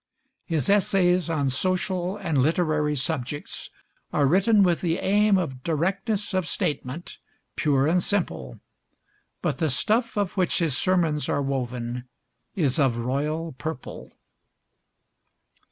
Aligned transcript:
His 0.45 0.67
essays 0.67 1.29
on 1.29 1.51
social 1.51 2.17
and 2.17 2.39
literary 2.41 2.95
subjects 2.95 3.69
are 4.11 4.25
written 4.25 4.63
with 4.63 4.81
the 4.81 4.97
aim 4.97 5.37
of 5.37 5.61
directness 5.61 6.33
of 6.33 6.47
statement, 6.47 7.19
pure 7.55 7.85
and 7.85 8.01
simple; 8.01 8.59
but 9.43 9.59
the 9.59 9.69
stuff 9.69 10.17
of 10.17 10.31
which 10.35 10.57
his 10.57 10.75
sermons 10.75 11.29
are 11.29 11.43
woven 11.43 12.09
is 12.55 12.79
of 12.79 12.97
royal 12.97 13.51
purple. 13.59 14.11